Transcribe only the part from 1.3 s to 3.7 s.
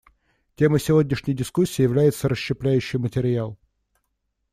дискуссии является расщепляющийся материал.